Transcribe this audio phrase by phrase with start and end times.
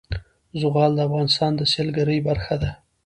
[0.61, 2.71] زغال د افغانستان د سیلګرۍ برخه ده.